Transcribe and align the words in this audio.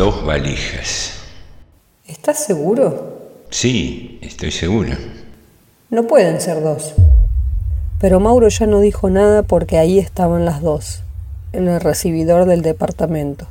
dos 0.00 0.24
valijas. 0.24 1.12
¿Estás 2.08 2.42
seguro? 2.42 3.18
Sí, 3.50 4.18
estoy 4.22 4.50
seguro. 4.50 4.94
No 5.90 6.06
pueden 6.06 6.40
ser 6.40 6.62
dos. 6.62 6.94
Pero 8.00 8.18
Mauro 8.18 8.48
ya 8.48 8.64
no 8.64 8.80
dijo 8.80 9.10
nada 9.10 9.42
porque 9.42 9.76
ahí 9.76 9.98
estaban 9.98 10.46
las 10.46 10.62
dos, 10.62 11.02
en 11.52 11.68
el 11.68 11.82
recibidor 11.82 12.46
del 12.46 12.62
departamento. 12.62 13.46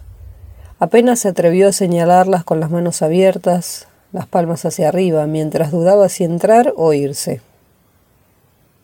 Apenas 0.80 1.20
se 1.20 1.28
atrevió 1.28 1.68
a 1.68 1.72
señalarlas 1.72 2.44
con 2.44 2.60
las 2.60 2.72
manos 2.72 3.04
abiertas, 3.04 3.88
las 4.12 4.26
palmas 4.26 4.66
hacia 4.66 4.88
arriba, 4.88 5.28
mientras 5.28 5.70
dudaba 5.70 6.10
si 6.10 6.24
entrar 6.24 6.74
o 6.76 6.94
irse. 6.94 7.42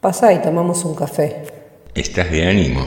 Pasá 0.02 0.34
y 0.34 0.40
tomamos 0.40 0.86
un 0.86 0.94
café. 0.94 1.48
¿Estás 1.96 2.30
de 2.30 2.48
ánimo? 2.48 2.86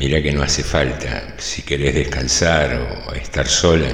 Mira 0.00 0.22
que 0.22 0.32
no 0.32 0.42
hace 0.42 0.62
falta, 0.62 1.34
si 1.36 1.60
querés 1.60 1.94
descansar 1.94 2.70
o 3.06 3.12
estar 3.12 3.46
sola. 3.46 3.88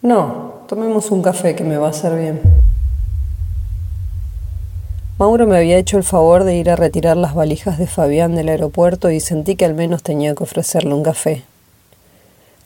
No, 0.00 0.62
tomemos 0.66 1.10
un 1.10 1.20
café 1.20 1.54
que 1.54 1.64
me 1.64 1.76
va 1.76 1.88
a 1.88 1.90
hacer 1.90 2.18
bien. 2.18 2.40
Mauro 5.18 5.46
me 5.46 5.58
había 5.58 5.76
hecho 5.76 5.98
el 5.98 6.02
favor 6.02 6.44
de 6.44 6.56
ir 6.56 6.70
a 6.70 6.76
retirar 6.76 7.18
las 7.18 7.34
valijas 7.34 7.76
de 7.76 7.86
Fabián 7.86 8.36
del 8.36 8.48
aeropuerto 8.48 9.10
y 9.10 9.20
sentí 9.20 9.54
que 9.54 9.66
al 9.66 9.74
menos 9.74 10.02
tenía 10.02 10.34
que 10.34 10.44
ofrecerle 10.44 10.94
un 10.94 11.02
café. 11.02 11.44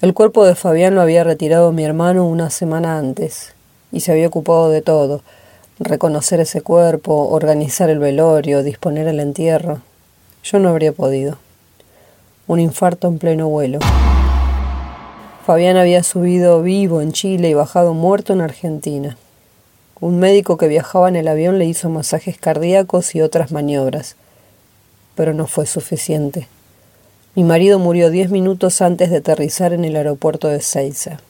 El 0.01 0.15
cuerpo 0.15 0.45
de 0.45 0.55
Fabián 0.55 0.95
lo 0.95 1.01
había 1.01 1.25
retirado 1.25 1.73
mi 1.73 1.83
hermano 1.83 2.29
una 2.29 2.49
semana 2.51 2.97
antes 2.97 3.55
y 3.91 4.03
se 4.03 4.13
había 4.13 4.29
ocupado 4.29 4.71
de 4.71 4.83
todo, 4.83 5.23
reconocer 5.81 6.39
ese 6.39 6.61
cuerpo, 6.61 7.29
organizar 7.31 7.91
el 7.91 7.99
velorio, 7.99 8.63
disponer 8.63 9.09
el 9.09 9.19
entierro. 9.19 9.81
Yo 10.45 10.61
no 10.61 10.69
habría 10.69 10.93
podido. 10.93 11.39
Un 12.49 12.59
infarto 12.59 13.07
en 13.07 13.19
pleno 13.19 13.49
vuelo. 13.49 13.79
Fabián 15.47 15.77
había 15.77 16.03
subido 16.03 16.61
vivo 16.61 17.01
en 17.01 17.13
Chile 17.13 17.49
y 17.49 17.55
bajado 17.55 17.95
muerto 17.95 18.33
en 18.33 18.41
Argentina. 18.41 19.17
Un 20.01 20.19
médico 20.19 20.57
que 20.57 20.67
viajaba 20.67 21.09
en 21.09 21.15
el 21.15 21.29
avión 21.29 21.59
le 21.59 21.67
hizo 21.67 21.89
masajes 21.89 22.37
cardíacos 22.39 23.15
y 23.15 23.21
otras 23.21 23.53
maniobras, 23.53 24.17
pero 25.15 25.35
no 25.35 25.47
fue 25.47 25.67
suficiente. 25.67 26.49
Mi 27.37 27.45
marido 27.45 27.79
murió 27.79 28.11
diez 28.11 28.29
minutos 28.29 28.83
antes 28.83 29.11
de 29.11 29.19
aterrizar 29.19 29.73
en 29.73 29.85
el 29.85 29.95
aeropuerto 29.95 30.49
de 30.49 30.61
Seiza. 30.61 31.21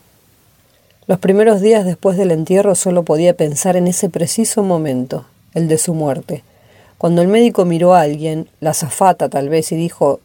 Los 1.07 1.19
primeros 1.19 1.61
días 1.61 1.85
después 1.85 2.17
del 2.17 2.31
entierro 2.31 2.75
solo 2.75 3.03
podía 3.03 3.37
pensar 3.37 3.77
en 3.77 3.87
ese 3.87 4.09
preciso 4.09 4.63
momento, 4.63 5.27
el 5.53 5.69
de 5.69 5.77
su 5.77 5.93
muerte. 5.93 6.43
Cuando 6.97 7.21
el 7.21 7.29
médico 7.29 7.67
miró 7.67 7.93
a 7.93 8.01
alguien, 8.01 8.49
la 8.61 8.71
azafata 8.71 9.29
tal 9.29 9.51
vez, 9.51 9.73
y 9.73 9.77
dijo, 9.77 10.21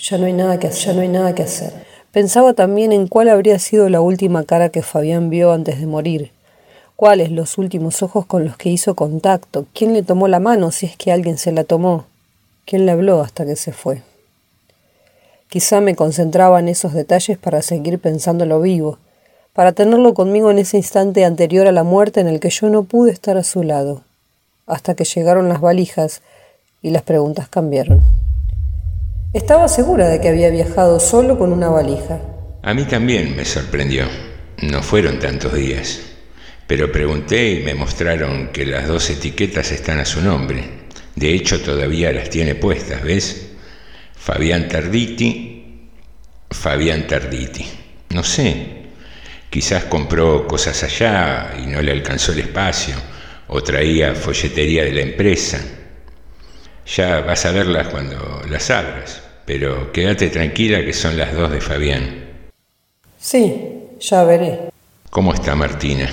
ya 0.00 0.18
no 0.18 0.24
hay 0.26 0.32
nada 0.32 0.58
que 0.58 1.42
hacer. 1.42 1.72
Pensaba 2.12 2.54
también 2.54 2.92
en 2.92 3.06
cuál 3.06 3.28
habría 3.28 3.58
sido 3.58 3.88
la 3.88 4.00
última 4.00 4.44
cara 4.44 4.70
que 4.70 4.82
Fabián 4.82 5.30
vio 5.30 5.52
antes 5.52 5.78
de 5.78 5.86
morir, 5.86 6.32
cuáles 6.96 7.30
los 7.30 7.58
últimos 7.58 8.02
ojos 8.02 8.26
con 8.26 8.44
los 8.44 8.56
que 8.56 8.70
hizo 8.70 8.96
contacto, 8.96 9.66
quién 9.74 9.92
le 9.92 10.02
tomó 10.02 10.26
la 10.26 10.40
mano 10.40 10.70
si 10.70 10.86
es 10.86 10.96
que 10.96 11.12
alguien 11.12 11.38
se 11.38 11.52
la 11.52 11.64
tomó, 11.64 12.06
quién 12.64 12.86
le 12.86 12.92
habló 12.92 13.20
hasta 13.20 13.44
que 13.44 13.56
se 13.56 13.72
fue. 13.72 14.02
Quizá 15.48 15.80
me 15.80 15.94
concentraba 15.94 16.60
en 16.60 16.68
esos 16.68 16.94
detalles 16.94 17.36
para 17.36 17.62
seguir 17.62 17.98
pensándolo 17.98 18.60
vivo, 18.60 18.98
para 19.52 19.72
tenerlo 19.72 20.14
conmigo 20.14 20.50
en 20.50 20.58
ese 20.58 20.78
instante 20.78 21.24
anterior 21.24 21.66
a 21.66 21.72
la 21.72 21.84
muerte 21.84 22.20
en 22.20 22.28
el 22.28 22.40
que 22.40 22.50
yo 22.50 22.70
no 22.70 22.84
pude 22.84 23.12
estar 23.12 23.36
a 23.36 23.44
su 23.44 23.62
lado, 23.62 24.02
hasta 24.66 24.94
que 24.94 25.04
llegaron 25.04 25.48
las 25.48 25.60
valijas 25.60 26.22
y 26.82 26.90
las 26.90 27.02
preguntas 27.02 27.48
cambiaron. 27.48 28.29
Estaba 29.32 29.68
segura 29.68 30.08
de 30.08 30.20
que 30.20 30.28
había 30.28 30.50
viajado 30.50 31.00
solo 31.00 31.38
con 31.38 31.52
una 31.52 31.68
valija. 31.68 32.20
A 32.62 32.74
mí 32.74 32.84
también 32.84 33.36
me 33.36 33.44
sorprendió. 33.44 34.06
No 34.62 34.82
fueron 34.82 35.18
tantos 35.18 35.54
días 35.54 36.00
pero 36.70 36.92
pregunté 36.92 37.50
y 37.50 37.64
me 37.64 37.74
mostraron 37.74 38.50
que 38.52 38.64
las 38.64 38.86
dos 38.86 39.10
etiquetas 39.10 39.72
están 39.72 39.98
a 39.98 40.04
su 40.04 40.20
nombre. 40.20 40.62
De 41.16 41.34
hecho, 41.34 41.60
todavía 41.60 42.12
las 42.12 42.30
tiene 42.30 42.54
puestas, 42.54 43.02
¿ves? 43.02 43.48
Fabián 44.14 44.68
Tarditi, 44.68 45.88
Fabián 46.48 47.08
Tarditi. 47.08 47.66
No 48.10 48.22
sé, 48.22 48.84
quizás 49.50 49.86
compró 49.86 50.46
cosas 50.46 50.80
allá 50.84 51.56
y 51.60 51.66
no 51.66 51.82
le 51.82 51.90
alcanzó 51.90 52.30
el 52.30 52.38
espacio, 52.38 52.94
o 53.48 53.60
traía 53.64 54.14
folletería 54.14 54.84
de 54.84 54.92
la 54.92 55.00
empresa. 55.00 55.60
Ya 56.96 57.20
vas 57.20 57.46
a 57.46 57.52
verlas 57.52 57.86
cuando 57.86 58.42
las 58.48 58.68
abras, 58.68 59.22
pero 59.46 59.92
quédate 59.92 60.28
tranquila 60.28 60.84
que 60.84 60.92
son 60.92 61.16
las 61.16 61.32
dos 61.32 61.52
de 61.52 61.60
Fabián. 61.60 62.24
Sí, 63.16 63.84
ya 64.00 64.24
veré. 64.24 64.70
¿Cómo 65.08 65.32
está 65.32 65.54
Martina? 65.54 66.08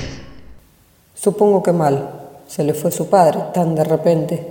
Supongo 1.16 1.64
que 1.64 1.72
mal. 1.72 2.12
Se 2.48 2.64
le 2.64 2.76
fue 2.76 2.92
su 2.92 3.10
padre, 3.10 3.40
tan 3.56 3.74
de 3.74 3.84
repente. 3.84 4.48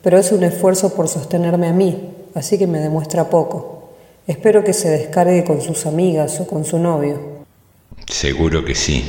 Pero 0.00 0.16
es 0.16 0.30
un 0.30 0.44
esfuerzo 0.44 0.94
por 0.94 1.08
sostenerme 1.08 1.66
a 1.66 1.72
mí, 1.72 2.08
así 2.36 2.56
que 2.56 2.68
me 2.68 2.78
demuestra 2.78 3.28
poco. 3.28 3.94
Espero 4.28 4.62
que 4.62 4.74
se 4.74 4.90
descargue 4.90 5.42
con 5.42 5.60
sus 5.60 5.86
amigas 5.86 6.38
o 6.38 6.46
con 6.46 6.64
su 6.64 6.78
novio. 6.78 7.18
Seguro 8.06 8.64
que 8.64 8.76
sí. 8.76 9.04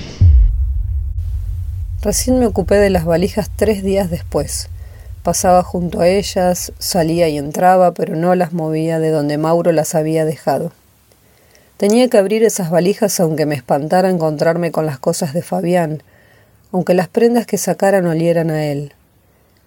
Recién 2.01 2.39
me 2.39 2.47
ocupé 2.47 2.75
de 2.75 2.89
las 2.89 3.05
valijas 3.05 3.51
tres 3.55 3.83
días 3.83 4.09
después. 4.09 4.69
Pasaba 5.25 5.63
junto 5.63 6.01
a 6.01 6.07
ellas, 6.07 6.71
salía 6.77 7.27
y 7.29 7.39
entraba, 7.39 7.95
pero 7.95 8.15
no 8.15 8.35
las 8.35 8.53
movía 8.53 8.99
de 8.99 9.09
donde 9.09 9.39
Mauro 9.39 9.71
las 9.71 9.95
había 9.95 10.23
dejado. 10.23 10.71
Tenía 11.77 12.07
que 12.09 12.19
abrir 12.19 12.43
esas 12.43 12.69
valijas 12.69 13.19
aunque 13.19 13.47
me 13.47 13.55
espantara 13.55 14.11
encontrarme 14.11 14.71
con 14.71 14.85
las 14.85 14.99
cosas 14.99 15.33
de 15.33 15.41
Fabián, 15.41 16.03
aunque 16.71 16.93
las 16.93 17.07
prendas 17.07 17.47
que 17.47 17.57
sacaran 17.57 18.05
olieran 18.05 18.51
a 18.51 18.65
él. 18.67 18.93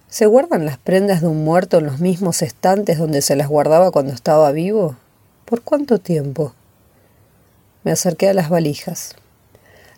¿Se 0.09 0.27
guardan 0.27 0.65
las 0.65 0.79
prendas 0.79 1.23
de 1.23 1.27
un 1.27 1.43
muerto 1.43 1.79
en 1.79 1.87
los 1.87 1.99
mismos 1.99 2.41
estantes 2.43 2.97
donde 2.97 3.21
se 3.21 3.35
las 3.35 3.49
guardaba 3.49 3.91
cuando 3.91 4.13
estaba 4.13 4.53
vivo? 4.53 4.95
¿Por 5.45 5.63
cuánto 5.63 5.99
tiempo? 5.99 6.55
Me 7.83 7.91
acerqué 7.91 8.29
a 8.29 8.35
las 8.35 8.49
valijas. 8.49 9.17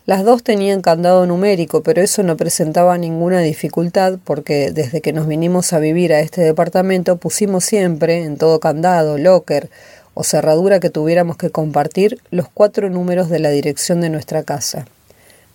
Las 0.07 0.25
dos 0.25 0.43
tenían 0.43 0.81
candado 0.81 1.27
numérico, 1.27 1.83
pero 1.83 2.01
eso 2.01 2.23
no 2.23 2.35
presentaba 2.35 2.97
ninguna 2.97 3.41
dificultad 3.41 4.17
porque 4.23 4.71
desde 4.71 4.99
que 4.99 5.13
nos 5.13 5.27
vinimos 5.27 5.73
a 5.73 5.79
vivir 5.79 6.11
a 6.11 6.21
este 6.21 6.41
departamento 6.41 7.17
pusimos 7.17 7.63
siempre, 7.63 8.23
en 8.23 8.37
todo 8.37 8.59
candado, 8.59 9.19
locker 9.19 9.69
o 10.15 10.23
cerradura 10.23 10.79
que 10.79 10.89
tuviéramos 10.89 11.37
que 11.37 11.51
compartir, 11.51 12.19
los 12.31 12.47
cuatro 12.49 12.89
números 12.89 13.29
de 13.29 13.39
la 13.39 13.51
dirección 13.51 14.01
de 14.01 14.09
nuestra 14.09 14.41
casa. 14.41 14.87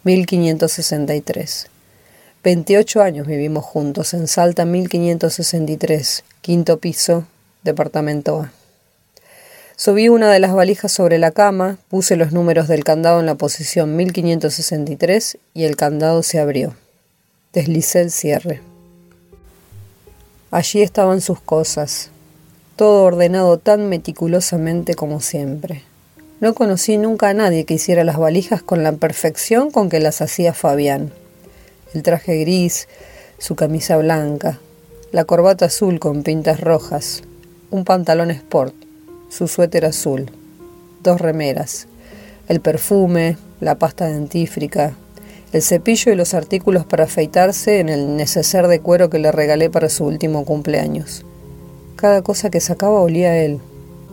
1563. 0.04 1.66
28 2.44 3.02
años 3.02 3.26
vivimos 3.26 3.64
juntos 3.64 4.14
en 4.14 4.28
Salta 4.28 4.64
1563, 4.64 6.22
quinto 6.40 6.78
piso, 6.78 7.26
departamento 7.64 8.42
A. 8.42 8.65
Subí 9.78 10.08
una 10.08 10.32
de 10.32 10.40
las 10.40 10.54
valijas 10.54 10.90
sobre 10.90 11.18
la 11.18 11.32
cama, 11.32 11.76
puse 11.90 12.16
los 12.16 12.32
números 12.32 12.66
del 12.66 12.82
candado 12.82 13.20
en 13.20 13.26
la 13.26 13.34
posición 13.34 13.94
1563 13.94 15.36
y 15.52 15.64
el 15.64 15.76
candado 15.76 16.22
se 16.22 16.40
abrió. 16.40 16.74
Deslicé 17.52 18.00
el 18.00 18.10
cierre. 18.10 18.62
Allí 20.50 20.80
estaban 20.80 21.20
sus 21.20 21.40
cosas, 21.40 22.08
todo 22.76 23.04
ordenado 23.04 23.58
tan 23.58 23.90
meticulosamente 23.90 24.94
como 24.94 25.20
siempre. 25.20 25.82
No 26.40 26.54
conocí 26.54 26.96
nunca 26.96 27.28
a 27.28 27.34
nadie 27.34 27.66
que 27.66 27.74
hiciera 27.74 28.02
las 28.02 28.16
valijas 28.16 28.62
con 28.62 28.82
la 28.82 28.92
perfección 28.92 29.70
con 29.70 29.90
que 29.90 30.00
las 30.00 30.22
hacía 30.22 30.54
Fabián. 30.54 31.12
El 31.92 32.02
traje 32.02 32.40
gris, 32.40 32.88
su 33.36 33.56
camisa 33.56 33.98
blanca, 33.98 34.58
la 35.12 35.26
corbata 35.26 35.66
azul 35.66 36.00
con 36.00 36.22
pintas 36.22 36.62
rojas, 36.62 37.22
un 37.70 37.84
pantalón 37.84 38.30
sport, 38.30 38.74
su 39.28 39.48
suéter 39.48 39.84
azul, 39.84 40.30
dos 41.02 41.20
remeras, 41.20 41.88
el 42.48 42.60
perfume, 42.60 43.36
la 43.60 43.76
pasta 43.76 44.06
dentífrica, 44.06 44.94
el 45.52 45.62
cepillo 45.62 46.12
y 46.12 46.16
los 46.16 46.34
artículos 46.34 46.84
para 46.84 47.04
afeitarse 47.04 47.80
en 47.80 47.88
el 47.88 48.16
neceser 48.16 48.66
de 48.68 48.80
cuero 48.80 49.10
que 49.10 49.18
le 49.18 49.32
regalé 49.32 49.70
para 49.70 49.88
su 49.88 50.04
último 50.04 50.44
cumpleaños. 50.44 51.24
Cada 51.96 52.22
cosa 52.22 52.50
que 52.50 52.60
sacaba 52.60 53.00
olía 53.00 53.30
a 53.30 53.38
él. 53.38 53.60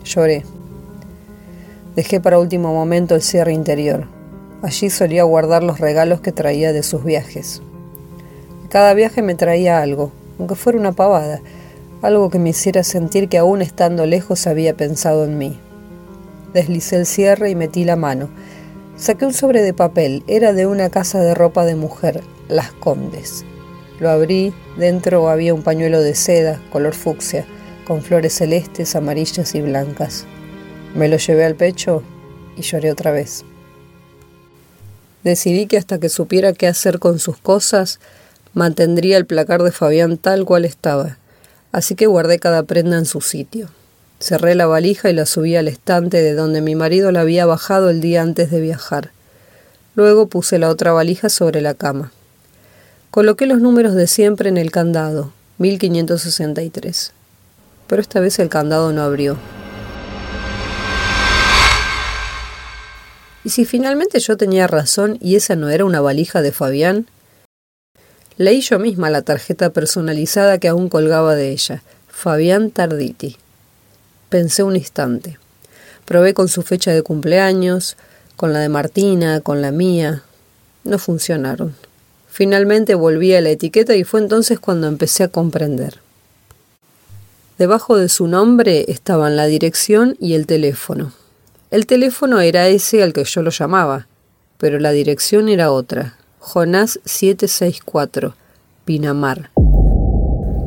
Lloré. 0.05 0.43
Dejé 1.95 2.21
para 2.21 2.39
último 2.39 2.73
momento 2.73 3.13
el 3.15 3.21
cierre 3.21 3.53
interior. 3.53 4.07
Allí 4.61 4.89
solía 4.89 5.23
guardar 5.23 5.63
los 5.63 5.79
regalos 5.79 6.21
que 6.21 6.31
traía 6.31 6.71
de 6.71 6.83
sus 6.83 7.03
viajes. 7.03 7.61
Cada 8.69 8.93
viaje 8.93 9.21
me 9.21 9.35
traía 9.35 9.81
algo, 9.81 10.11
aunque 10.39 10.55
fuera 10.55 10.79
una 10.79 10.93
pavada, 10.93 11.41
algo 12.03 12.29
que 12.29 12.37
me 12.37 12.49
hiciera 12.49 12.83
sentir 12.83 13.29
que 13.29 13.37
aún 13.37 13.61
estando 13.61 14.05
lejos 14.05 14.45
había 14.45 14.75
pensado 14.75 15.23
en 15.23 15.37
mí. 15.37 15.57
Deslicé 16.53 16.97
el 16.97 17.05
cierre 17.05 17.49
y 17.49 17.55
metí 17.55 17.85
la 17.85 17.95
mano. 17.95 18.29
Saqué 18.97 19.25
un 19.25 19.33
sobre 19.33 19.61
de 19.61 19.73
papel, 19.73 20.23
era 20.27 20.51
de 20.51 20.67
una 20.67 20.89
casa 20.89 21.21
de 21.21 21.33
ropa 21.33 21.65
de 21.65 21.75
mujer, 21.75 22.21
Las 22.49 22.73
Condes. 22.73 23.45
Lo 24.01 24.09
abrí, 24.09 24.53
dentro 24.77 25.29
había 25.29 25.53
un 25.53 25.63
pañuelo 25.63 26.01
de 26.01 26.13
seda, 26.13 26.61
color 26.71 26.93
fucsia, 26.93 27.45
con 27.87 28.01
flores 28.01 28.33
celestes, 28.33 28.95
amarillas 28.97 29.55
y 29.55 29.61
blancas. 29.61 30.25
Me 30.95 31.07
lo 31.07 31.15
llevé 31.15 31.45
al 31.45 31.55
pecho 31.55 32.03
y 32.57 32.63
lloré 32.63 32.91
otra 32.91 33.11
vez. 33.11 33.45
Decidí 35.23 35.67
que 35.67 35.77
hasta 35.77 35.99
que 35.99 36.09
supiera 36.09 36.51
qué 36.51 36.67
hacer 36.67 36.99
con 36.99 37.17
sus 37.17 37.37
cosas, 37.37 38.01
mantendría 38.53 39.15
el 39.15 39.25
placar 39.25 39.63
de 39.63 39.71
Fabián 39.71 40.17
tal 40.17 40.43
cual 40.43 40.65
estaba, 40.65 41.17
así 41.73 41.95
que 41.95 42.05
guardé 42.05 42.39
cada 42.39 42.63
prenda 42.63 42.97
en 42.97 43.05
su 43.05 43.19
sitio. 43.19 43.67
Cerré 44.19 44.55
la 44.55 44.67
valija 44.67 45.09
y 45.09 45.13
la 45.13 45.25
subí 45.25 45.57
al 45.57 45.67
estante 45.67 46.21
de 46.21 46.33
donde 46.33 46.61
mi 46.61 46.75
marido 46.75 47.11
la 47.11 47.21
había 47.21 47.45
bajado 47.45 47.89
el 47.89 47.99
día 47.99 48.21
antes 48.21 48.49
de 48.51 48.61
viajar. 48.61 49.11
Luego 49.95 50.27
puse 50.27 50.59
la 50.59 50.69
otra 50.69 50.93
valija 50.93 51.27
sobre 51.27 51.59
la 51.59 51.73
cama. 51.73 52.13
Coloqué 53.11 53.47
los 53.47 53.59
números 53.59 53.95
de 53.95 54.07
siempre 54.07 54.47
en 54.47 54.57
el 54.57 54.71
candado, 54.71 55.33
1563. 55.57 57.11
Pero 57.87 58.01
esta 58.01 58.19
vez 58.21 58.39
el 58.39 58.49
candado 58.49 58.93
no 58.93 59.01
abrió. 59.01 59.37
¿Y 63.43 63.49
si 63.49 63.65
finalmente 63.65 64.19
yo 64.19 64.37
tenía 64.37 64.67
razón 64.67 65.17
y 65.19 65.35
esa 65.35 65.55
no 65.55 65.69
era 65.69 65.83
una 65.83 65.99
valija 65.99 66.41
de 66.41 66.53
Fabián? 66.53 67.07
Leí 68.37 68.61
yo 68.61 68.79
misma 68.79 69.09
la 69.09 69.21
tarjeta 69.21 69.69
personalizada 69.69 70.57
que 70.57 70.67
aún 70.67 70.89
colgaba 70.89 71.35
de 71.35 71.51
ella. 71.51 71.83
Fabián 72.07 72.71
Tarditi. 72.71 73.37
Pensé 74.29 74.63
un 74.63 74.75
instante. 74.75 75.37
Probé 76.05 76.33
con 76.33 76.47
su 76.47 76.63
fecha 76.63 76.91
de 76.91 77.03
cumpleaños, 77.03 77.95
con 78.35 78.51
la 78.53 78.59
de 78.59 78.69
Martina, 78.69 79.41
con 79.41 79.61
la 79.61 79.71
mía. 79.71 80.23
No 80.83 80.97
funcionaron. 80.97 81.75
Finalmente 82.27 82.95
volví 82.95 83.35
a 83.35 83.41
la 83.41 83.51
etiqueta 83.51 83.95
y 83.95 84.03
fue 84.03 84.19
entonces 84.19 84.59
cuando 84.59 84.87
empecé 84.87 85.23
a 85.23 85.27
comprender. 85.27 85.99
Debajo 87.59 87.97
de 87.97 88.09
su 88.09 88.27
nombre 88.27 88.85
estaban 88.87 89.35
la 89.35 89.45
dirección 89.45 90.17
y 90.19 90.33
el 90.33 90.47
teléfono. 90.47 91.13
El 91.69 91.85
teléfono 91.85 92.41
era 92.41 92.67
ese 92.67 93.03
al 93.03 93.13
que 93.13 93.23
yo 93.23 93.43
lo 93.43 93.51
llamaba, 93.51 94.07
pero 94.57 94.79
la 94.79 94.91
dirección 94.91 95.49
era 95.49 95.71
otra. 95.71 96.17
Jonás 96.45 96.99
764, 97.05 98.35
Pinamar. 98.83 99.49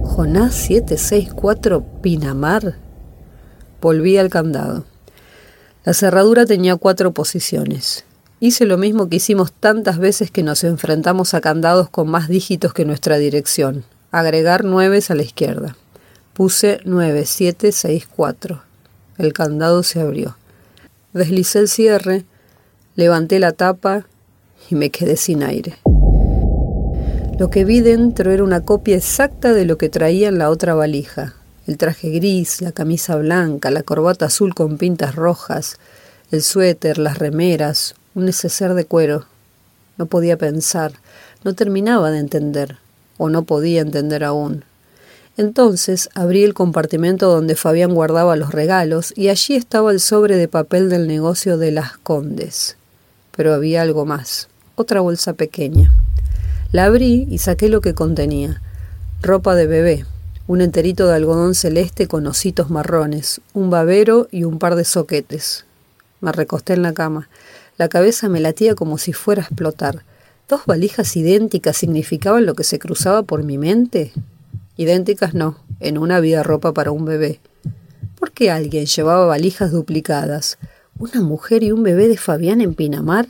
Jonás 0.05 0.55
764, 0.55 1.85
Pinamar. 2.01 2.79
Volví 3.83 4.17
al 4.17 4.31
candado. 4.31 4.87
La 5.85 5.93
cerradura 5.93 6.47
tenía 6.47 6.77
cuatro 6.77 7.13
posiciones. 7.13 8.07
Hice 8.41 8.65
lo 8.65 8.79
mismo 8.79 9.11
que 9.11 9.17
hicimos 9.17 9.53
tantas 9.53 9.99
veces 9.99 10.31
que 10.31 10.43
nos 10.43 10.65
enfrentamos 10.65 11.35
a 11.35 11.43
candados 11.43 11.91
con 11.91 12.09
más 12.09 12.29
dígitos 12.29 12.73
que 12.73 12.87
nuestra 12.87 13.19
dirección. 13.19 13.85
Agregar 14.11 14.65
nueves 14.65 15.11
a 15.11 15.15
la 15.15 15.25
izquierda. 15.25 15.77
Puse 16.33 16.81
9764. 16.87 18.63
El 19.19 19.35
candado 19.35 19.83
se 19.83 20.01
abrió. 20.01 20.39
Deslicé 21.13 21.59
el 21.59 21.69
cierre, 21.69 22.25
levanté 22.95 23.39
la 23.39 23.53
tapa 23.53 24.07
y 24.71 24.75
me 24.75 24.91
quedé 24.91 25.17
sin 25.17 25.43
aire. 25.43 25.77
Lo 27.39 27.51
que 27.51 27.65
vi 27.65 27.81
dentro 27.81 28.31
era 28.31 28.43
una 28.43 28.63
copia 28.63 28.97
exacta 28.97 29.53
de 29.53 29.67
lo 29.67 29.77
que 29.77 29.91
traía 29.91 30.29
en 30.29 30.39
la 30.39 30.49
otra 30.49 30.75
valija. 30.75 31.35
El 31.67 31.77
traje 31.77 32.09
gris, 32.11 32.63
la 32.63 32.73
camisa 32.73 33.17
blanca, 33.17 33.71
la 33.71 33.83
corbata 33.83 34.27
azul 34.27 34.55
con 34.55 34.79
pintas 34.79 35.15
rojas, 35.15 35.77
el 36.31 36.43
suéter, 36.43 36.97
las 36.97 37.19
remeras, 37.19 37.95
un 38.15 38.25
neceser 38.25 38.73
de 38.75 38.87
cuero. 38.87 39.27
No 39.99 40.07
podía 40.07 40.39
pensar, 40.39 40.93
no 41.45 41.55
terminaba 41.55 42.11
de 42.11 42.21
entender, 42.21 42.79
o 43.19 43.29
no 43.29 43.43
podía 43.43 43.83
entender 43.83 44.25
aún. 44.25 44.65
Entonces 45.37 46.09
abrí 46.15 46.43
el 46.43 46.55
compartimento 46.55 47.29
donde 47.29 47.57
Fabián 47.57 47.95
guardaba 47.95 48.37
los 48.37 48.53
regalos 48.53 49.13
y 49.15 49.29
allí 49.29 49.55
estaba 49.55 49.91
el 49.91 50.01
sobre 50.01 50.37
de 50.37 50.49
papel 50.49 50.89
del 50.89 51.07
negocio 51.07 51.59
de 51.59 51.73
las 51.73 51.99
Condes. 51.99 52.77
Pero 53.37 53.55
había 53.55 53.83
algo 53.83 54.05
más, 54.07 54.49
otra 54.75 55.01
bolsa 55.01 55.35
pequeña. 55.35 55.93
La 56.73 56.87
abrí 56.87 57.27
y 57.31 57.39
saqué 57.39 57.69
lo 57.69 57.81
que 57.81 57.95
contenía. 57.95 58.61
Ropa 59.23 59.55
de 59.55 59.67
bebé, 59.67 60.05
un 60.47 60.61
enterito 60.61 61.07
de 61.07 61.17
algodón 61.17 61.55
celeste 61.55 62.07
con 62.07 62.27
ositos 62.27 62.71
marrones, 62.71 63.41
un 63.53 63.71
babero 63.71 64.29
y 64.31 64.45
un 64.45 64.59
par 64.59 64.77
de 64.77 64.85
soquetes. 64.85 65.65
Me 66.21 66.33
recosté 66.33 66.75
en 66.75 66.83
la 66.83 66.93
cama. 66.93 67.29
La 67.79 67.89
cabeza 67.89 68.29
me 68.29 68.41
latía 68.41 68.75
como 68.75 68.97
si 68.99 69.13
fuera 69.13 69.43
a 69.43 69.47
explotar. 69.47 70.05
¿Dos 70.49 70.63
valijas 70.67 71.17
idénticas 71.17 71.77
significaban 71.77 72.47
lo 72.47 72.55
que 72.55 72.65
se 72.65 72.79
cruzaba 72.79 73.23
por 73.23 73.43
mi 73.43 73.59
mente? 73.59 74.13
Idénticas 74.77 75.35
no, 75.35 75.59
en 75.81 75.99
una 75.99 76.17
había 76.17 76.43
ropa 76.43 76.73
para 76.73 76.91
un 76.91 77.05
bebé. 77.05 77.41
¿Por 78.19 78.33
qué 78.33 78.51
alguien 78.51 78.87
llevaba 78.87 79.27
valijas 79.27 79.73
duplicadas? 79.73 80.59
¿Una 80.99 81.21
mujer 81.21 81.63
y 81.63 81.73
un 81.73 81.83
bebé 81.83 82.09
de 82.09 82.17
Fabián 82.17 82.63
en 82.63 82.75
Pinamar? 82.75 83.29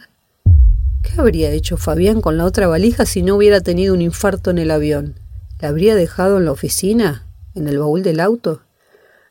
¿Qué 1.02 1.20
habría 1.20 1.50
hecho 1.50 1.76
Fabián 1.76 2.20
con 2.20 2.38
la 2.38 2.44
otra 2.44 2.68
valija 2.68 3.06
si 3.06 3.22
no 3.22 3.34
hubiera 3.34 3.60
tenido 3.60 3.92
un 3.92 4.02
infarto 4.02 4.50
en 4.50 4.58
el 4.58 4.70
avión? 4.70 5.16
¿La 5.60 5.68
habría 5.68 5.96
dejado 5.96 6.36
en 6.36 6.44
la 6.44 6.52
oficina? 6.52 7.26
¿En 7.56 7.66
el 7.66 7.78
baúl 7.78 8.04
del 8.04 8.20
auto? 8.20 8.60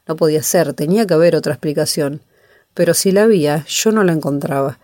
No 0.05 0.17
podía 0.17 0.43
ser, 0.43 0.73
tenía 0.73 1.07
que 1.07 1.13
haber 1.13 1.33
otra 1.33 1.53
explicación. 1.53 2.19
Pero 2.73 2.93
si 2.93 3.13
la 3.13 3.23
había, 3.23 3.63
yo 3.69 3.93
no 3.93 4.03
la 4.03 4.11
encontraba. 4.11 4.79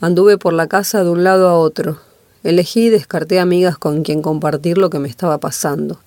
Anduve 0.00 0.38
por 0.38 0.52
la 0.52 0.68
casa 0.68 1.02
de 1.02 1.10
un 1.10 1.24
lado 1.24 1.48
a 1.48 1.58
otro. 1.58 1.98
Elegí 2.44 2.86
y 2.86 2.90
descarté 2.90 3.40
amigas 3.40 3.76
con 3.76 4.04
quien 4.04 4.22
compartir 4.22 4.78
lo 4.78 4.88
que 4.88 5.00
me 5.00 5.08
estaba 5.08 5.38
pasando. 5.38 5.98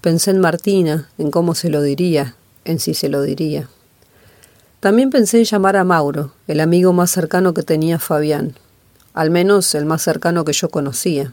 Pensé 0.00 0.30
en 0.30 0.40
Martina, 0.40 1.10
en 1.18 1.30
cómo 1.30 1.54
se 1.54 1.68
lo 1.68 1.82
diría, 1.82 2.36
en 2.64 2.78
si 2.78 2.94
se 2.94 3.10
lo 3.10 3.20
diría. 3.20 3.68
También 4.84 5.08
pensé 5.08 5.38
en 5.38 5.44
llamar 5.44 5.78
a 5.78 5.84
Mauro, 5.84 6.32
el 6.46 6.60
amigo 6.60 6.92
más 6.92 7.10
cercano 7.10 7.54
que 7.54 7.62
tenía 7.62 7.98
Fabián, 7.98 8.54
al 9.14 9.30
menos 9.30 9.74
el 9.74 9.86
más 9.86 10.02
cercano 10.02 10.44
que 10.44 10.52
yo 10.52 10.68
conocía. 10.68 11.32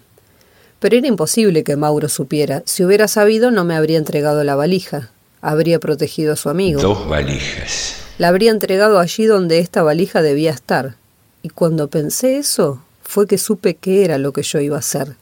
Pero 0.79 0.95
era 0.95 1.05
imposible 1.05 1.65
que 1.65 1.75
Mauro 1.75 2.07
supiera. 2.07 2.63
Si 2.65 2.85
hubiera 2.85 3.09
sabido, 3.09 3.51
no 3.51 3.65
me 3.65 3.75
habría 3.75 3.97
entregado 3.97 4.45
la 4.45 4.55
valija. 4.55 5.09
Habría 5.41 5.79
protegido 5.79 6.31
a 6.31 6.35
su 6.37 6.47
amigo. 6.47 6.81
Dos 6.81 7.09
valijas. 7.09 7.95
La 8.19 8.29
habría 8.29 8.51
entregado 8.51 8.99
allí 8.99 9.25
donde 9.25 9.59
esta 9.59 9.83
valija 9.83 10.21
debía 10.21 10.51
estar, 10.51 10.95
y 11.43 11.49
cuando 11.49 11.89
pensé 11.89 12.37
eso, 12.37 12.81
fue 13.03 13.27
que 13.27 13.37
supe 13.37 13.75
qué 13.75 14.05
era 14.05 14.17
lo 14.17 14.31
que 14.31 14.43
yo 14.43 14.61
iba 14.61 14.77
a 14.77 14.79
hacer. 14.79 15.17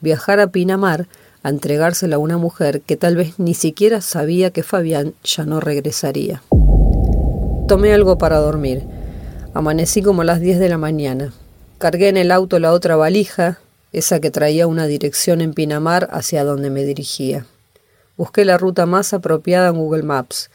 Viajar 0.00 0.38
a 0.38 0.46
Pinamar 0.46 1.08
a 1.42 1.48
entregársela 1.48 2.16
a 2.16 2.20
una 2.20 2.38
mujer 2.38 2.82
que 2.82 2.96
tal 2.96 3.16
vez 3.16 3.40
ni 3.40 3.54
siquiera 3.54 4.00
sabía 4.00 4.52
que 4.52 4.62
Fabián 4.62 5.14
ya 5.24 5.44
no 5.44 5.58
regresaría. 5.58 6.40
Tomé 7.68 7.92
algo 7.92 8.18
para 8.18 8.38
dormir. 8.38 8.82
Amanecí 9.54 10.02
como 10.02 10.22
a 10.22 10.24
las 10.24 10.40
10 10.40 10.58
de 10.58 10.68
la 10.68 10.78
mañana. 10.78 11.32
Cargué 11.78 12.08
en 12.08 12.16
el 12.16 12.30
auto 12.30 12.58
la 12.58 12.72
otra 12.72 12.96
valija, 12.96 13.58
esa 13.92 14.20
que 14.20 14.30
traía 14.30 14.66
una 14.66 14.86
dirección 14.86 15.40
en 15.40 15.54
Pinamar 15.54 16.08
hacia 16.12 16.44
donde 16.44 16.70
me 16.70 16.84
dirigía. 16.84 17.46
Busqué 18.16 18.44
la 18.44 18.58
ruta 18.58 18.86
más 18.86 19.12
apropiada 19.12 19.68
en 19.68 19.76
Google 19.76 20.02
Maps. 20.02 20.50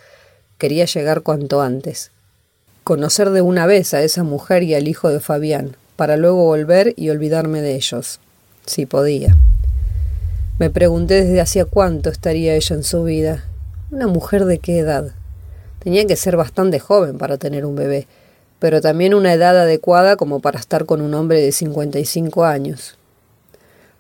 Quería 0.58 0.86
llegar 0.86 1.22
cuanto 1.22 1.62
antes 1.62 2.12
conocer 2.90 3.30
de 3.30 3.44
una 3.44 3.68
vez 3.68 3.94
a 3.94 4.02
esa 4.02 4.24
mujer 4.24 4.64
y 4.64 4.74
al 4.74 4.88
hijo 4.88 5.10
de 5.10 5.20
Fabián, 5.20 5.78
para 5.96 6.18
luego 6.18 6.44
volver 6.46 6.96
y 6.98 7.12
olvidarme 7.12 7.62
de 7.62 7.76
ellos, 7.76 8.20
si 8.66 8.88
podía. 8.88 9.38
Me 10.58 10.72
pregunté 10.72 11.24
desde 11.24 11.40
hacía 11.40 11.66
cuánto 11.66 12.10
estaría 12.10 12.56
ella 12.56 12.76
en 12.76 12.84
su 12.84 13.04
vida. 13.04 13.46
¿Una 13.92 14.08
mujer 14.08 14.46
de 14.46 14.58
qué 14.58 14.80
edad? 14.80 15.12
Tenía 15.80 16.06
que 16.06 16.16
ser 16.16 16.36
bastante 16.36 16.80
joven 16.80 17.18
para 17.18 17.38
tener 17.38 17.66
un 17.66 17.76
bebé, 17.76 18.08
pero 18.60 18.82
también 18.82 19.14
una 19.14 19.34
edad 19.34 19.58
adecuada 19.58 20.18
como 20.18 20.42
para 20.42 20.60
estar 20.60 20.86
con 20.86 21.02
un 21.02 21.14
hombre 21.14 21.42
de 21.42 21.52
55 21.52 22.44
años. 22.44 22.98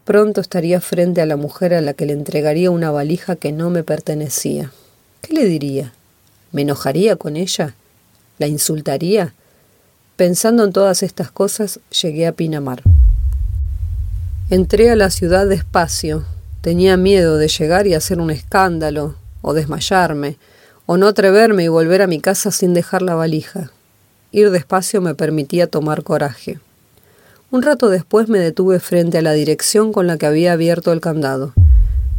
Pronto 0.03 0.41
estaría 0.41 0.81
frente 0.81 1.21
a 1.21 1.25
la 1.25 1.37
mujer 1.37 1.73
a 1.73 1.81
la 1.81 1.93
que 1.93 2.05
le 2.05 2.13
entregaría 2.13 2.71
una 2.71 2.91
valija 2.91 3.35
que 3.35 3.51
no 3.51 3.69
me 3.69 3.83
pertenecía. 3.83 4.71
¿Qué 5.21 5.33
le 5.33 5.45
diría? 5.45 5.93
¿Me 6.51 6.63
enojaría 6.63 7.15
con 7.15 7.35
ella? 7.35 7.75
¿La 8.39 8.47
insultaría? 8.47 9.33
Pensando 10.15 10.65
en 10.65 10.73
todas 10.73 11.03
estas 11.03 11.31
cosas, 11.31 11.79
llegué 12.01 12.27
a 12.27 12.31
Pinamar. 12.31 12.81
Entré 14.49 14.89
a 14.89 14.95
la 14.95 15.11
ciudad 15.11 15.47
despacio. 15.47 16.25
Tenía 16.61 16.97
miedo 16.97 17.37
de 17.37 17.47
llegar 17.47 17.85
y 17.85 17.93
hacer 17.93 18.19
un 18.19 18.31
escándalo, 18.31 19.15
o 19.41 19.53
desmayarme, 19.53 20.37
o 20.91 20.97
no 20.97 21.05
atreverme 21.05 21.65
y 21.65 21.67
volver 21.67 22.01
a 22.01 22.07
mi 22.07 22.19
casa 22.19 22.49
sin 22.49 22.73
dejar 22.73 23.03
la 23.03 23.13
valija. 23.13 23.69
Ir 24.31 24.49
despacio 24.49 25.01
me 25.01 25.13
permitía 25.13 25.67
tomar 25.67 26.01
coraje. 26.01 26.57
Un 27.51 27.61
rato 27.61 27.89
después 27.89 28.27
me 28.27 28.39
detuve 28.39 28.79
frente 28.79 29.19
a 29.19 29.21
la 29.21 29.33
dirección 29.33 29.93
con 29.93 30.07
la 30.07 30.17
que 30.17 30.25
había 30.25 30.53
abierto 30.53 30.91
el 30.91 30.99
candado. 30.99 31.53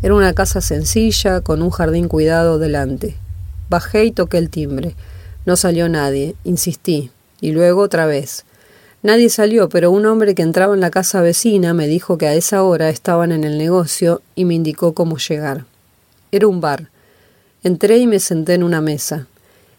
Era 0.02 0.14
una 0.14 0.34
casa 0.34 0.60
sencilla, 0.60 1.40
con 1.40 1.62
un 1.62 1.70
jardín 1.70 2.06
cuidado 2.06 2.60
delante. 2.60 3.16
Bajé 3.68 4.04
y 4.04 4.12
toqué 4.12 4.38
el 4.38 4.50
timbre. 4.50 4.94
No 5.46 5.56
salió 5.56 5.88
nadie, 5.88 6.36
insistí, 6.44 7.10
y 7.40 7.50
luego 7.50 7.80
otra 7.80 8.06
vez. 8.06 8.44
Nadie 9.02 9.30
salió, 9.30 9.68
pero 9.68 9.90
un 9.90 10.06
hombre 10.06 10.36
que 10.36 10.42
entraba 10.42 10.74
en 10.74 10.80
la 10.80 10.92
casa 10.92 11.20
vecina 11.22 11.74
me 11.74 11.88
dijo 11.88 12.18
que 12.18 12.28
a 12.28 12.34
esa 12.34 12.62
hora 12.62 12.88
estaban 12.88 13.32
en 13.32 13.42
el 13.42 13.58
negocio 13.58 14.22
y 14.36 14.44
me 14.44 14.54
indicó 14.54 14.94
cómo 14.94 15.16
llegar. 15.18 15.64
Era 16.30 16.46
un 16.46 16.60
bar. 16.60 16.88
Entré 17.62 17.98
y 17.98 18.06
me 18.06 18.20
senté 18.20 18.54
en 18.54 18.62
una 18.62 18.80
mesa. 18.80 19.26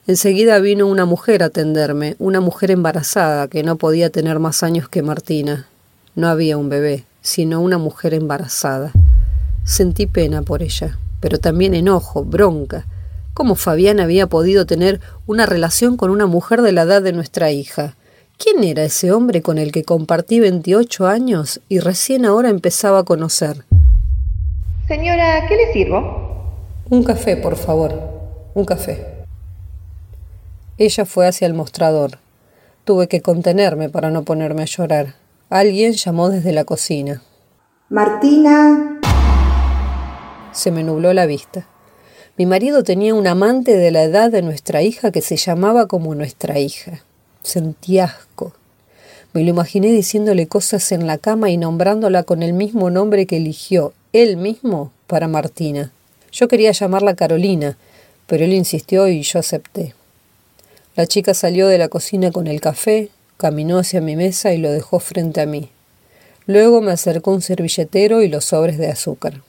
Enseguida 0.05 0.59
vino 0.59 0.85
una 0.85 1.05
mujer 1.05 1.41
a 1.41 1.47
atenderme, 1.47 2.15
una 2.19 2.39
mujer 2.39 2.69
embarazada 2.69 3.47
que 3.47 3.63
no 3.63 3.75
podía 3.75 4.11
tener 4.11 4.37
más 4.37 4.61
años 4.61 4.87
que 4.87 5.01
Martina, 5.01 5.67
No 6.13 6.27
había 6.27 6.57
un 6.57 6.69
bebé, 6.69 7.05
sino 7.21 7.59
una 7.59 7.79
mujer 7.79 8.13
embarazada. 8.13 8.91
Sentí 9.63 10.05
pena 10.05 10.43
por 10.43 10.61
ella, 10.61 10.99
pero 11.21 11.39
también 11.39 11.73
enojo, 11.73 12.23
bronca. 12.23 12.85
¿Cómo 13.33 13.55
Fabián 13.55 13.99
había 13.99 14.27
podido 14.27 14.67
tener 14.67 14.99
una 15.25 15.47
relación 15.47 15.97
con 15.97 16.11
una 16.11 16.27
mujer 16.27 16.61
de 16.61 16.73
la 16.73 16.83
edad 16.83 17.01
de 17.01 17.13
nuestra 17.13 17.49
hija? 17.49 17.95
¿Quién 18.37 18.63
era 18.63 18.83
ese 18.83 19.11
hombre 19.11 19.41
con 19.41 19.57
el 19.57 19.71
que 19.71 19.83
compartí 19.83 20.39
28 20.39 21.07
años 21.07 21.61
y 21.67 21.79
recién 21.79 22.25
ahora 22.25 22.49
empezaba 22.49 22.99
a 22.99 23.05
conocer? 23.05 23.63
Señora, 24.87 25.47
¿qué 25.47 25.55
le 25.55 25.73
sirvo? 25.73 26.20
Un 26.91 27.05
café, 27.05 27.37
por 27.37 27.55
favor. 27.55 27.93
Un 28.53 28.65
café. 28.65 29.23
Ella 30.77 31.05
fue 31.05 31.25
hacia 31.25 31.47
el 31.47 31.53
mostrador. 31.53 32.17
Tuve 32.83 33.07
que 33.07 33.21
contenerme 33.21 33.87
para 33.87 34.09
no 34.09 34.23
ponerme 34.23 34.63
a 34.63 34.65
llorar. 34.65 35.15
Alguien 35.49 35.93
llamó 35.93 36.27
desde 36.27 36.51
la 36.51 36.65
cocina. 36.65 37.21
Martina. 37.87 38.99
Se 40.51 40.69
me 40.69 40.83
nubló 40.83 41.13
la 41.13 41.25
vista. 41.27 41.65
Mi 42.37 42.45
marido 42.45 42.83
tenía 42.83 43.15
un 43.15 43.25
amante 43.25 43.77
de 43.77 43.91
la 43.91 44.03
edad 44.03 44.29
de 44.29 44.41
nuestra 44.41 44.81
hija 44.81 45.11
que 45.11 45.21
se 45.21 45.37
llamaba 45.37 45.87
como 45.87 46.13
nuestra 46.13 46.59
hija. 46.59 47.05
Sentí 47.41 47.99
asco. 47.99 48.51
Me 49.31 49.45
lo 49.45 49.49
imaginé 49.51 49.93
diciéndole 49.93 50.47
cosas 50.47 50.91
en 50.91 51.07
la 51.07 51.17
cama 51.17 51.51
y 51.51 51.55
nombrándola 51.55 52.23
con 52.23 52.43
el 52.43 52.51
mismo 52.51 52.89
nombre 52.89 53.27
que 53.27 53.37
eligió 53.37 53.93
él 54.11 54.35
mismo 54.35 54.91
para 55.07 55.29
Martina. 55.29 55.93
Yo 56.31 56.47
quería 56.47 56.71
llamarla 56.71 57.15
Carolina, 57.15 57.77
pero 58.25 58.45
él 58.45 58.53
insistió 58.53 59.07
y 59.07 59.21
yo 59.21 59.39
acepté. 59.39 59.93
La 60.95 61.05
chica 61.05 61.33
salió 61.33 61.67
de 61.67 61.77
la 61.77 61.89
cocina 61.89 62.31
con 62.31 62.47
el 62.47 62.61
café, 62.61 63.09
caminó 63.37 63.79
hacia 63.79 64.01
mi 64.01 64.15
mesa 64.15 64.53
y 64.53 64.57
lo 64.57 64.71
dejó 64.71 64.99
frente 64.99 65.41
a 65.41 65.45
mí. 65.45 65.69
Luego 66.45 66.81
me 66.81 66.91
acercó 66.91 67.31
un 67.31 67.41
servilletero 67.41 68.21
y 68.21 68.29
los 68.29 68.45
sobres 68.45 68.77
de 68.77 68.87
azúcar. 68.87 69.41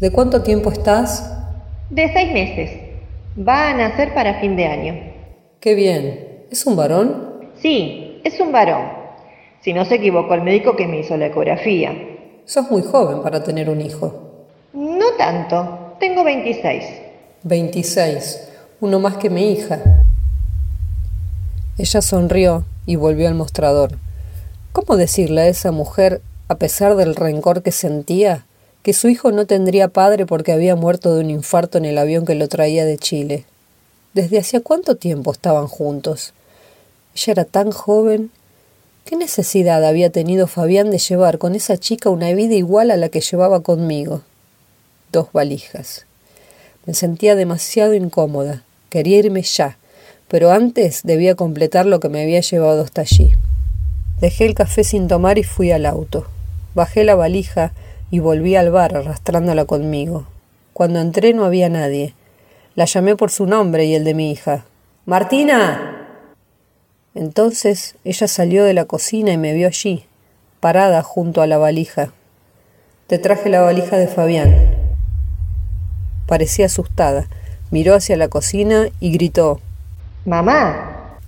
¿De 0.00 0.10
cuánto 0.10 0.42
tiempo 0.42 0.70
estás? 0.70 1.32
De 1.90 2.12
seis 2.12 2.32
meses. 2.32 2.70
Va 3.36 3.70
a 3.70 3.74
nacer 3.74 4.12
para 4.14 4.40
fin 4.40 4.56
de 4.56 4.66
año. 4.66 4.94
Qué 5.60 5.74
bien. 5.74 6.44
¿Es 6.50 6.66
un 6.66 6.76
varón? 6.76 7.50
Sí, 7.60 8.20
es 8.22 8.38
un 8.40 8.52
varón. 8.52 8.82
Si 9.60 9.72
no 9.72 9.84
se 9.84 9.96
equivocó 9.96 10.34
el 10.34 10.42
médico 10.42 10.76
que 10.76 10.86
me 10.86 11.00
hizo 11.00 11.16
la 11.16 11.26
ecografía. 11.26 11.92
Sos 12.44 12.70
muy 12.70 12.82
joven 12.82 13.22
para 13.22 13.42
tener 13.42 13.70
un 13.70 13.80
hijo. 13.80 14.23
Tanto. 15.18 15.96
Tengo 16.00 16.24
26. 16.24 16.84
26. 17.44 18.40
Uno 18.80 18.98
más 18.98 19.16
que 19.16 19.30
mi 19.30 19.52
hija. 19.52 19.80
Ella 21.78 22.02
sonrió 22.02 22.64
y 22.86 22.96
volvió 22.96 23.28
al 23.28 23.34
mostrador. 23.34 23.98
¿Cómo 24.72 24.96
decirle 24.96 25.42
a 25.42 25.48
esa 25.48 25.72
mujer, 25.72 26.20
a 26.48 26.56
pesar 26.56 26.96
del 26.96 27.14
rencor 27.14 27.62
que 27.62 27.72
sentía, 27.72 28.44
que 28.82 28.92
su 28.92 29.08
hijo 29.08 29.32
no 29.32 29.46
tendría 29.46 29.88
padre 29.88 30.26
porque 30.26 30.52
había 30.52 30.76
muerto 30.76 31.14
de 31.14 31.20
un 31.20 31.30
infarto 31.30 31.78
en 31.78 31.84
el 31.84 31.98
avión 31.98 32.24
que 32.24 32.34
lo 32.34 32.48
traía 32.48 32.84
de 32.84 32.98
Chile? 32.98 33.44
¿Desde 34.14 34.38
hacía 34.38 34.60
cuánto 34.60 34.96
tiempo 34.96 35.32
estaban 35.32 35.66
juntos? 35.66 36.34
Ella 37.14 37.32
era 37.32 37.44
tan 37.44 37.70
joven. 37.70 38.30
¿Qué 39.04 39.16
necesidad 39.16 39.84
había 39.84 40.10
tenido 40.10 40.46
Fabián 40.46 40.90
de 40.90 40.98
llevar 40.98 41.38
con 41.38 41.54
esa 41.54 41.76
chica 41.76 42.10
una 42.10 42.32
vida 42.32 42.54
igual 42.54 42.90
a 42.90 42.96
la 42.96 43.08
que 43.08 43.20
llevaba 43.20 43.60
conmigo? 43.60 44.22
Dos 45.14 45.28
valijas. 45.32 46.06
Me 46.86 46.92
sentía 46.92 47.36
demasiado 47.36 47.94
incómoda. 47.94 48.64
Quería 48.90 49.18
irme 49.18 49.42
ya, 49.42 49.78
pero 50.26 50.50
antes 50.50 51.02
debía 51.04 51.36
completar 51.36 51.86
lo 51.86 52.00
que 52.00 52.08
me 52.08 52.20
había 52.20 52.40
llevado 52.40 52.82
hasta 52.82 53.02
allí. 53.02 53.36
Dejé 54.20 54.44
el 54.44 54.56
café 54.56 54.82
sin 54.82 55.06
tomar 55.06 55.38
y 55.38 55.44
fui 55.44 55.70
al 55.70 55.86
auto. 55.86 56.26
Bajé 56.74 57.04
la 57.04 57.14
valija 57.14 57.72
y 58.10 58.18
volví 58.18 58.56
al 58.56 58.72
bar 58.72 58.96
arrastrándola 58.96 59.66
conmigo. 59.66 60.26
Cuando 60.72 60.98
entré 60.98 61.32
no 61.32 61.44
había 61.44 61.68
nadie. 61.68 62.12
La 62.74 62.86
llamé 62.86 63.14
por 63.14 63.30
su 63.30 63.46
nombre 63.46 63.84
y 63.84 63.94
el 63.94 64.02
de 64.02 64.14
mi 64.14 64.32
hija. 64.32 64.64
Martina. 65.06 66.08
Entonces 67.14 67.94
ella 68.02 68.26
salió 68.26 68.64
de 68.64 68.74
la 68.74 68.86
cocina 68.86 69.30
y 69.30 69.38
me 69.38 69.52
vio 69.52 69.68
allí, 69.68 70.06
parada 70.58 71.04
junto 71.04 71.40
a 71.40 71.46
la 71.46 71.58
valija. 71.58 72.12
Te 73.06 73.20
traje 73.20 73.48
la 73.48 73.60
valija 73.60 73.96
de 73.96 74.08
Fabián. 74.08 74.73
Parecía 76.26 76.66
asustada 76.66 77.28
miró 77.74 77.96
hacia 77.96 78.16
la 78.16 78.28
cocina 78.28 78.88
y 79.00 79.10
gritó 79.10 79.60
Mamá. 80.24 81.18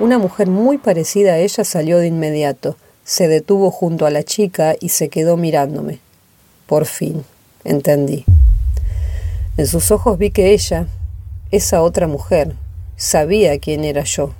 Una 0.00 0.18
mujer 0.18 0.48
muy 0.48 0.78
parecida 0.78 1.34
a 1.34 1.38
ella 1.38 1.64
salió 1.64 1.98
de 1.98 2.06
inmediato, 2.06 2.76
se 3.04 3.28
detuvo 3.28 3.70
junto 3.70 4.06
a 4.06 4.10
la 4.10 4.22
chica 4.22 4.74
y 4.80 4.88
se 4.88 5.10
quedó 5.10 5.36
mirándome. 5.36 5.98
Por 6.66 6.86
fin, 6.86 7.24
entendí. 7.62 8.24
En 9.58 9.66
sus 9.66 9.90
ojos 9.90 10.16
vi 10.16 10.30
que 10.30 10.54
ella, 10.54 10.86
esa 11.50 11.82
otra 11.82 12.08
mujer, 12.08 12.54
sabía 12.96 13.58
quién 13.58 13.84
era 13.84 14.04
yo. 14.04 14.32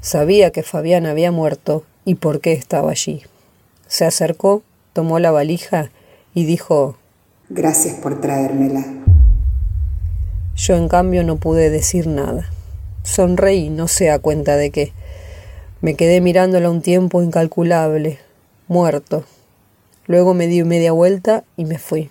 Sabía 0.00 0.52
que 0.52 0.62
Fabián 0.62 1.04
había 1.04 1.30
muerto 1.32 1.84
y 2.06 2.14
por 2.14 2.40
qué 2.40 2.52
estaba 2.52 2.92
allí. 2.92 3.24
Se 3.88 4.06
acercó, 4.06 4.62
tomó 4.94 5.18
la 5.18 5.32
valija 5.32 5.90
y 6.34 6.46
dijo 6.46 6.96
Gracias 7.50 7.94
por 7.94 8.20
traérmela. 8.20 8.84
Yo 10.54 10.76
en 10.76 10.88
cambio 10.88 11.24
no 11.24 11.36
pude 11.36 11.70
decir 11.70 12.06
nada. 12.06 12.50
Sonreí, 13.04 13.70
no 13.70 13.88
sé 13.88 14.10
a 14.10 14.18
cuenta 14.18 14.56
de 14.56 14.70
qué. 14.70 14.92
Me 15.80 15.94
quedé 15.94 16.20
mirándola 16.20 16.68
un 16.68 16.82
tiempo 16.82 17.22
incalculable, 17.22 18.18
muerto. 18.66 19.24
Luego 20.06 20.34
me 20.34 20.46
di 20.46 20.62
media 20.64 20.92
vuelta 20.92 21.44
y 21.56 21.64
me 21.64 21.78
fui. 21.78 22.10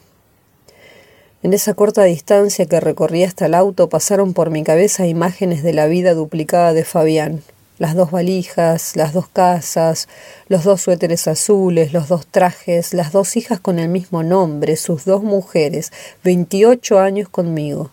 En 1.43 1.53
esa 1.53 1.75
corta 1.75 2.03
distancia 2.03 2.65
que 2.65 2.79
recorrí 2.79 3.23
hasta 3.23 3.45
el 3.45 3.53
auto 3.53 3.89
pasaron 3.89 4.33
por 4.33 4.49
mi 4.49 4.63
cabeza 4.63 5.05
imágenes 5.05 5.61
de 5.61 5.73
la 5.73 5.85
vida 5.85 6.15
duplicada 6.15 6.73
de 6.73 6.83
Fabián. 6.83 7.43
Las 7.77 7.93
dos 7.93 8.09
valijas, 8.09 8.95
las 8.95 9.13
dos 9.13 9.27
casas, 9.27 10.07
los 10.47 10.63
dos 10.63 10.81
suéteres 10.81 11.27
azules, 11.27 11.93
los 11.93 12.07
dos 12.07 12.25
trajes, 12.25 12.93
las 12.93 13.11
dos 13.11 13.37
hijas 13.37 13.59
con 13.59 13.77
el 13.77 13.87
mismo 13.87 14.23
nombre, 14.23 14.75
sus 14.77 15.05
dos 15.05 15.21
mujeres, 15.21 15.91
veintiocho 16.23 16.99
años 16.99 17.29
conmigo. 17.29 17.91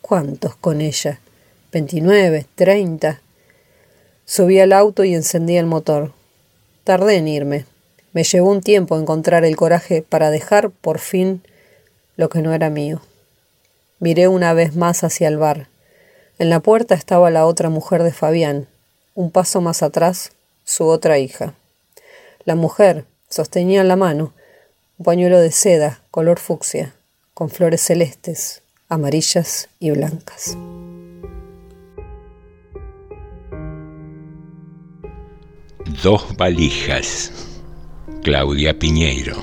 ¿Cuántos 0.00 0.56
con 0.56 0.80
ella? 0.80 1.20
¿Veintinueve? 1.70 2.46
¿Treinta? 2.54 3.20
Subí 4.24 4.58
al 4.58 4.72
auto 4.72 5.04
y 5.04 5.14
encendí 5.14 5.58
el 5.58 5.66
motor. 5.66 6.12
Tardé 6.84 7.16
en 7.16 7.28
irme. 7.28 7.66
Me 8.12 8.24
llevó 8.24 8.50
un 8.50 8.62
tiempo 8.62 8.98
encontrar 8.98 9.44
el 9.44 9.56
coraje 9.56 10.00
para 10.00 10.30
dejar, 10.30 10.70
por 10.70 10.98
fin, 10.98 11.42
lo 12.16 12.30
que 12.30 12.40
no 12.40 12.54
era 12.54 12.70
mío. 12.70 13.02
Miré 13.98 14.28
una 14.28 14.54
vez 14.54 14.74
más 14.74 15.04
hacia 15.04 15.28
el 15.28 15.36
bar. 15.36 15.68
En 16.38 16.48
la 16.48 16.60
puerta 16.60 16.94
estaba 16.94 17.30
la 17.30 17.44
otra 17.44 17.68
mujer 17.68 18.02
de 18.02 18.12
Fabián. 18.12 18.68
Un 19.16 19.30
paso 19.30 19.62
más 19.62 19.82
atrás, 19.82 20.32
su 20.62 20.84
otra 20.84 21.18
hija. 21.18 21.54
La 22.44 22.54
mujer 22.54 23.06
sostenía 23.30 23.80
en 23.80 23.88
la 23.88 23.96
mano 23.96 24.34
un 24.98 25.04
pañuelo 25.06 25.40
de 25.40 25.52
seda, 25.52 26.02
color 26.10 26.38
fucsia, 26.38 26.94
con 27.32 27.48
flores 27.48 27.80
celestes, 27.80 28.60
amarillas 28.90 29.70
y 29.80 29.90
blancas. 29.92 30.54
Dos 36.02 36.36
valijas. 36.36 37.32
Claudia 38.22 38.78
Piñeiro. 38.78 39.40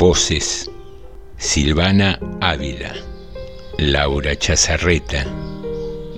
Voces. 0.00 0.68
Silvana 1.36 2.18
Ávila. 2.40 2.92
Laura 3.78 4.36
Chazarreta. 4.36 5.24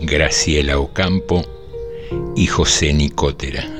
Graciela 0.00 0.78
Ocampo 0.78 1.42
y 2.34 2.46
José 2.46 2.92
Nicotera. 2.92 3.75